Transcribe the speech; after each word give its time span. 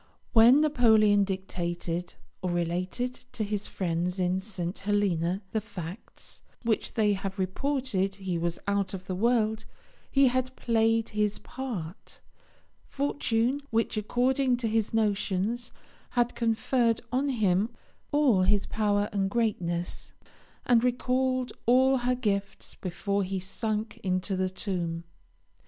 When 0.33 0.61
Napoleon 0.61 1.23
dictated 1.23 2.15
or 2.41 2.49
related 2.49 3.13
to 3.33 3.43
his 3.43 3.67
friends 3.67 4.17
in 4.17 4.39
St. 4.39 4.75
Helena 4.79 5.43
the 5.51 5.61
facts 5.61 6.41
which 6.63 6.95
they 6.95 7.13
have 7.13 7.37
reported 7.37 8.15
he 8.15 8.35
was 8.35 8.57
out 8.67 8.95
of 8.95 9.05
the 9.05 9.13
world, 9.13 9.65
he 10.09 10.27
had 10.29 10.55
played 10.55 11.09
his 11.09 11.37
part. 11.37 12.19
Fortune, 12.87 13.61
which, 13.69 13.95
according 13.95 14.57
to 14.57 14.67
his 14.67 14.91
notions, 14.91 15.71
had 16.09 16.33
conferred 16.33 17.01
on 17.11 17.29
him 17.29 17.69
all 18.11 18.41
his 18.41 18.65
power 18.65 19.07
and 19.13 19.29
greatness, 19.29 20.15
had 20.65 20.83
recalled 20.83 21.53
all 21.67 21.97
her 21.97 22.15
gifts 22.15 22.73
before 22.73 23.21
he 23.21 23.39
sank 23.39 23.99
into 24.01 24.35
the 24.35 24.49
tomb. 24.49 25.03